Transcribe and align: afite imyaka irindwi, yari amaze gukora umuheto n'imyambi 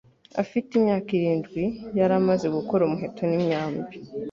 afite 0.41 0.69
imyaka 0.75 1.09
irindwi, 1.17 1.63
yari 1.99 2.13
amaze 2.21 2.45
gukora 2.55 2.81
umuheto 2.85 3.21
n'imyambi 3.27 3.93